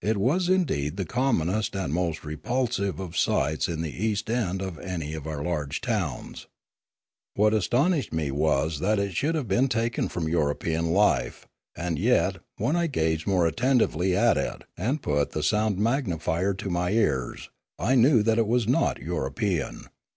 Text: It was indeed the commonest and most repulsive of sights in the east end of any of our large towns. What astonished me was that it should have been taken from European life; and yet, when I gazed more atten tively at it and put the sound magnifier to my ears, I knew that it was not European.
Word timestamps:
It 0.00 0.16
was 0.16 0.48
indeed 0.48 0.96
the 0.96 1.04
commonest 1.04 1.74
and 1.74 1.92
most 1.92 2.24
repulsive 2.24 3.00
of 3.00 3.18
sights 3.18 3.66
in 3.66 3.82
the 3.82 3.90
east 3.90 4.30
end 4.30 4.62
of 4.62 4.78
any 4.78 5.12
of 5.12 5.26
our 5.26 5.42
large 5.42 5.80
towns. 5.80 6.46
What 7.34 7.52
astonished 7.52 8.12
me 8.12 8.30
was 8.30 8.78
that 8.78 9.00
it 9.00 9.16
should 9.16 9.34
have 9.34 9.48
been 9.48 9.66
taken 9.66 10.06
from 10.08 10.28
European 10.28 10.92
life; 10.92 11.48
and 11.76 11.98
yet, 11.98 12.36
when 12.58 12.76
I 12.76 12.86
gazed 12.86 13.26
more 13.26 13.44
atten 13.48 13.80
tively 13.80 14.14
at 14.14 14.36
it 14.36 14.62
and 14.76 15.02
put 15.02 15.32
the 15.32 15.42
sound 15.42 15.78
magnifier 15.78 16.54
to 16.54 16.70
my 16.70 16.92
ears, 16.92 17.50
I 17.76 17.96
knew 17.96 18.22
that 18.22 18.38
it 18.38 18.46
was 18.46 18.68
not 18.68 19.00
European. 19.02 19.86